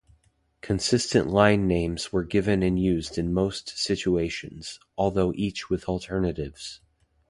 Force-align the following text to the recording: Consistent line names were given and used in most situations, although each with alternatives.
Consistent 0.61 1.27
line 1.27 1.67
names 1.67 2.11
were 2.11 2.23
given 2.23 2.63
and 2.63 2.79
used 2.81 3.19
in 3.19 3.31
most 3.31 3.77
situations, 3.77 4.79
although 4.97 5.31
each 5.35 5.69
with 5.69 5.83
alternatives. 5.87 6.81